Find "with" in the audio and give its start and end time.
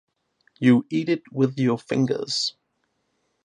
1.31-1.59